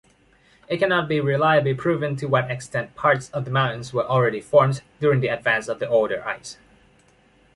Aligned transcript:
It 0.67 0.77
cannot 0.77 1.07
be 1.07 1.19
reliably 1.19 1.75
proven 1.75 2.15
to 2.15 2.25
what 2.25 2.49
extent 2.49 2.95
parts 2.95 3.29
of 3.29 3.45
the 3.45 3.51
mountains 3.51 3.93
were 3.93 4.01
already 4.03 4.41
formed 4.41 4.81
during 4.99 5.19
the 5.19 5.27
advance 5.27 5.67
of 5.67 5.77
the 5.77 5.87
older 5.87 6.25
ice. 6.27 6.57